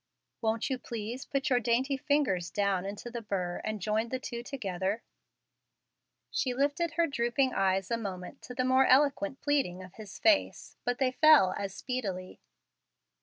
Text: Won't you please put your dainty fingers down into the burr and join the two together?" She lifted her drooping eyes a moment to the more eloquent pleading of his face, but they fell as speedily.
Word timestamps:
Won't 0.41 0.67
you 0.71 0.79
please 0.79 1.25
put 1.27 1.51
your 1.51 1.59
dainty 1.59 1.95
fingers 1.95 2.49
down 2.49 2.87
into 2.87 3.11
the 3.11 3.21
burr 3.21 3.61
and 3.63 3.79
join 3.79 4.09
the 4.09 4.17
two 4.17 4.41
together?" 4.41 5.03
She 6.31 6.55
lifted 6.55 6.93
her 6.93 7.05
drooping 7.05 7.53
eyes 7.53 7.91
a 7.91 7.97
moment 7.97 8.41
to 8.45 8.55
the 8.55 8.65
more 8.65 8.87
eloquent 8.87 9.41
pleading 9.41 9.83
of 9.83 9.93
his 9.93 10.17
face, 10.17 10.75
but 10.85 10.97
they 10.97 11.11
fell 11.11 11.53
as 11.55 11.75
speedily. 11.75 12.39